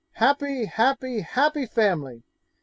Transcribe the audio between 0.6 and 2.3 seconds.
happy, happy family!